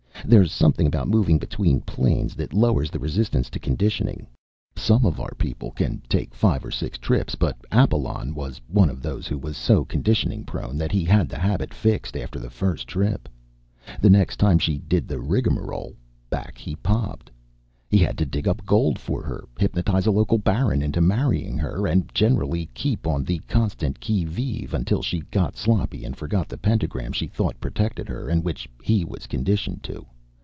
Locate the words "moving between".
1.09-1.81